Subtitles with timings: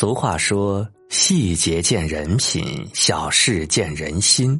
[0.00, 4.58] 俗话说：“细节见人品，小事见人心。”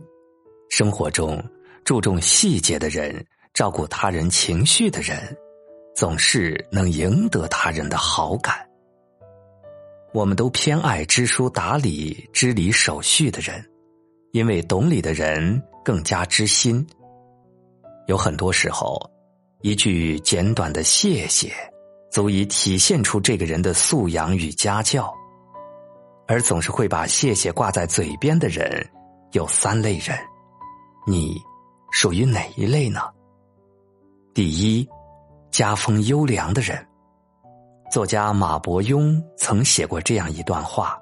[0.68, 1.42] 生活中
[1.82, 3.24] 注重细节的人，
[3.54, 5.34] 照顾他人情绪的人，
[5.96, 8.54] 总是能赢得他人的好感。
[10.12, 13.64] 我们都偏爱知书达理、知礼守序的人，
[14.32, 16.86] 因为懂礼的人更加知心。
[18.08, 19.10] 有很多时候，
[19.62, 21.50] 一句简短的谢谢，
[22.12, 25.10] 足以体现出这个人的素养与家教。
[26.30, 28.88] 而总是会把谢谢挂在嘴边的人，
[29.32, 30.16] 有三类人，
[31.04, 31.36] 你
[31.90, 33.00] 属于哪一类呢？
[34.32, 34.88] 第一，
[35.50, 36.86] 家风优良的人。
[37.90, 40.96] 作家马伯庸曾写过这样一段话：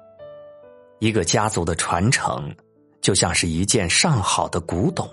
[0.97, 2.51] 一个家族的传承，
[2.99, 5.07] 就像是一件上好的古董，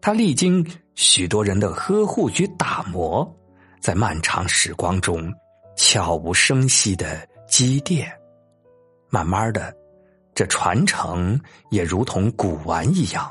[0.00, 3.24] 它历经许多人的呵护与打磨，
[3.80, 5.32] 在漫长时光中
[5.76, 8.12] 悄无声息的积淀。
[9.12, 9.70] 慢慢的，
[10.34, 11.38] 这传承
[11.70, 13.30] 也如同古玩一样，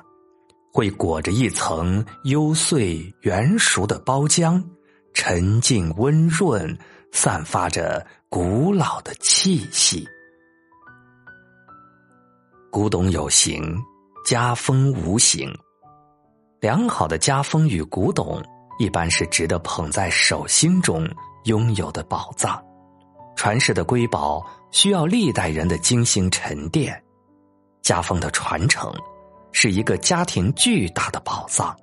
[0.72, 4.64] 会裹着一层幽邃圆熟的包浆，
[5.12, 6.78] 沉静温润，
[7.12, 10.08] 散发着古老的气息。
[12.70, 13.76] 古董有形，
[14.24, 15.52] 家风无形。
[16.59, 18.40] 良好的家风与古董，
[18.78, 21.09] 一般是值得捧在手心中
[21.46, 22.64] 拥有的宝藏。
[23.36, 27.02] 传世的瑰宝需要历代人的精心沉淀，
[27.82, 28.92] 家风的传承
[29.52, 31.76] 是一个家庭巨大的宝藏。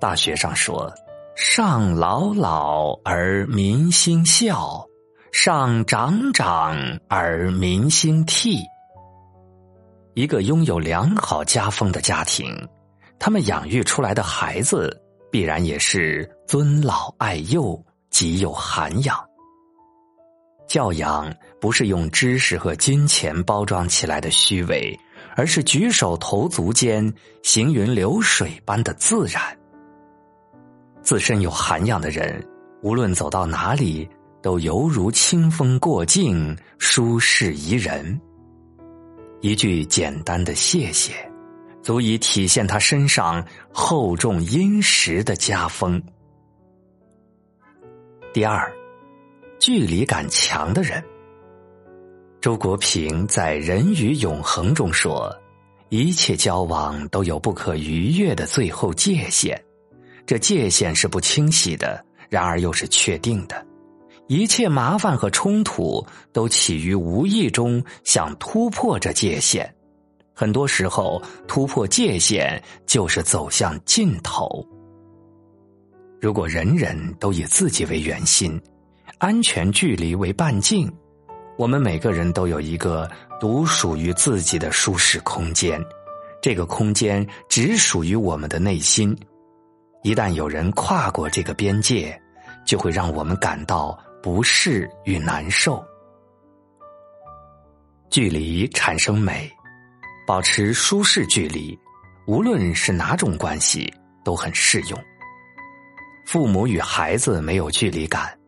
[0.00, 0.92] 大学上说
[1.36, 4.84] ：“上老老而民心孝，
[5.32, 6.76] 上长长
[7.08, 8.58] 而民心替。”
[10.14, 12.54] 一个拥有良好家风的家庭，
[13.18, 14.94] 他们养育出来的孩子
[15.30, 19.18] 必然也是尊老爱幼、极有涵养。
[20.74, 24.92] 教养不是用知识和金钱包装起来的虚伪，
[25.36, 29.40] 而是举手投足间行云流水般的自然。
[31.00, 32.44] 自身有涵养的人，
[32.82, 34.08] 无论走到哪里，
[34.42, 38.20] 都犹如清风过境，舒适宜人。
[39.42, 41.12] 一句简单的谢谢，
[41.82, 46.02] 足以体现他身上厚重殷实的家风。
[48.32, 48.68] 第二。
[49.66, 51.02] 距离感强的人，
[52.38, 55.34] 周国平在《人与永恒》中说
[55.88, 59.58] ：“一切交往都有不可逾越的最后界限，
[60.26, 63.66] 这界限是不清晰的，然而又是确定的。
[64.28, 69.74] 一切麻烦和冲突都起于无意中想突破这界限，
[70.34, 74.62] 很多时候突破界限就是走向尽头。
[76.20, 78.60] 如果人人都以自己为圆心。”
[79.18, 80.92] 安全距离为半径，
[81.56, 83.10] 我们每个人都有一个
[83.40, 85.82] 独属于自己的舒适空间，
[86.42, 89.16] 这个空间只属于我们的内心。
[90.02, 92.20] 一旦有人跨过这个边界，
[92.66, 95.82] 就会让我们感到不适与难受。
[98.10, 99.50] 距离产生美，
[100.26, 101.78] 保持舒适距离，
[102.26, 104.98] 无论是哪种关系都很适用。
[106.26, 108.38] 父母与孩子没有距离感。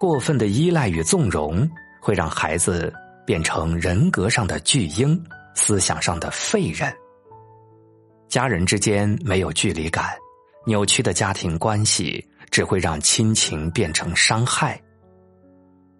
[0.00, 1.68] 过分的依赖与纵容，
[2.00, 2.90] 会让孩子
[3.26, 5.22] 变成人格上的巨婴，
[5.54, 6.90] 思想上的废人。
[8.26, 10.16] 家人之间没有距离感，
[10.64, 14.80] 扭曲的家庭关系只会让亲情变成伤害。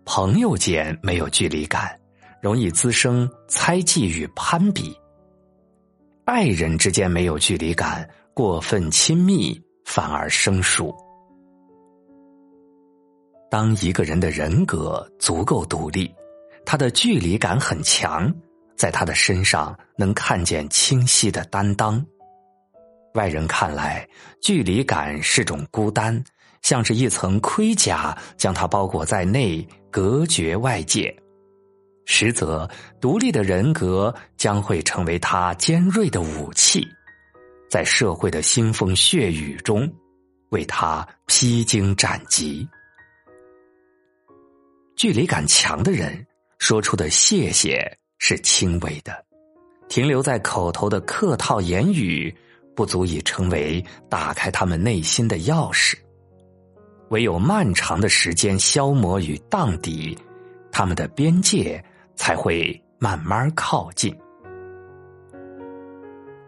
[0.07, 1.95] 朋友间没有距离感，
[2.41, 4.97] 容易滋生猜忌与攀比。
[6.25, 10.91] 爱人之间没有距离感，过分亲密反而生疏。
[13.51, 16.09] 当一个人的人格足够独立，
[16.65, 18.33] 他的距离感很强，
[18.77, 22.03] 在他的身上能看见清晰的担当。
[23.15, 24.09] 外人看来，
[24.41, 26.23] 距离感是种孤单，
[26.63, 31.13] 像是一层盔甲将他包裹在内，隔绝外界。
[32.07, 32.71] 实则，
[33.01, 36.87] 独立的人格将会成为他尖锐的武器，
[37.69, 39.93] 在社会的腥风血雨中，
[40.51, 42.65] 为他披荆斩棘。
[45.01, 46.27] 距离感强的人
[46.59, 49.25] 说出的谢谢是轻微的，
[49.89, 52.37] 停留在口头的客套言语
[52.77, 55.95] 不足以成为打开他们内心的钥匙。
[57.09, 60.15] 唯有漫长的时间消磨与荡涤，
[60.71, 61.83] 他们的边界
[62.15, 64.15] 才会慢慢靠近。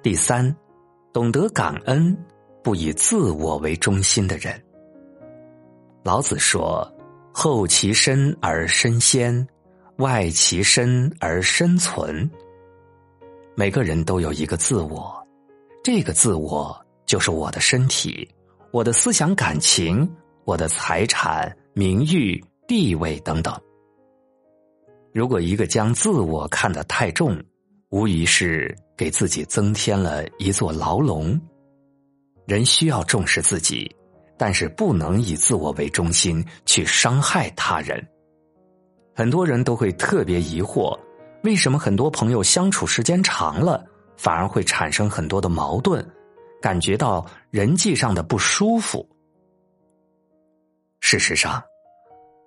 [0.02, 0.54] 第三，
[1.10, 2.14] 懂得感恩，
[2.62, 4.62] 不以自我为中心的人。
[6.04, 6.87] 老子说。
[7.32, 9.46] 后其身而身先，
[9.96, 12.31] 外其身而身存。
[13.56, 15.14] 每个人都有一个自我，
[15.82, 18.29] 这个自我就是我的身体、
[18.70, 20.08] 我的思想、感情、
[20.44, 23.58] 我的财产、名誉、地位等等。
[25.12, 27.43] 如果一个将自我看得太重，
[27.90, 31.38] 无疑是给自己增添了一座牢笼。
[32.46, 33.94] 人需要重视自己，
[34.44, 38.05] 但是不能以自我为中心去伤害他人。
[39.15, 40.99] 很多人都会特别疑惑，
[41.44, 43.87] 为什么很多朋友相处时间长了，
[44.17, 46.05] 反而会产生很多的矛盾，
[46.61, 49.09] 感觉到人际上的不舒服？
[50.99, 51.62] 事实上，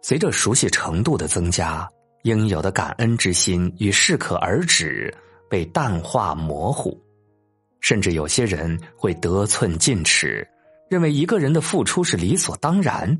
[0.01, 1.87] 随着熟悉程度的增加，
[2.23, 5.15] 应有的感恩之心与适可而止
[5.49, 7.01] 被淡化模糊，
[7.79, 10.45] 甚至有些人会得寸进尺，
[10.89, 13.17] 认为一个人的付出是理所当然。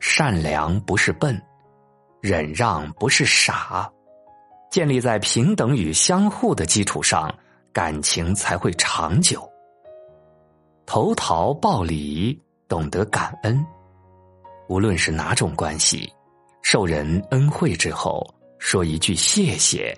[0.00, 1.40] 善良不是笨。
[2.20, 3.88] 忍让不是傻，
[4.72, 7.32] 建立在平等与相互的基础上，
[7.72, 9.48] 感情才会长久。
[10.84, 12.36] 投桃报李，
[12.66, 13.64] 懂得感恩，
[14.68, 16.12] 无论是哪种关系，
[16.62, 18.26] 受人恩惠之后
[18.58, 19.96] 说一句谢谢，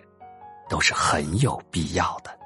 [0.68, 2.39] 都是很有必要的。